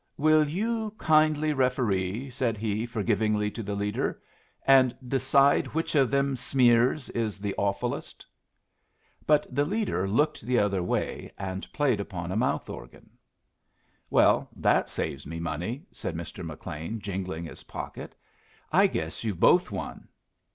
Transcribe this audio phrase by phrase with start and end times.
[0.17, 4.19] "Will you kindly referee," said he, forgivingly, to the leader,
[4.65, 8.25] "and decide which of them smears is the awfulest?"
[9.27, 13.11] But the leader looked the other way and played upon a mouth organ.
[14.09, 16.43] "Well, that saves me money," said Mr.
[16.43, 18.15] McLean, jingling his pocket.
[18.71, 20.07] "I guess you've both won."